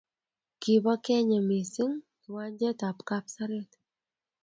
Kibo 0.61 0.93
kenye 1.05 1.37
mising 1.47 1.95
kiwanjet 2.21 2.79
ab 2.89 2.97
Kapseret 3.07 3.71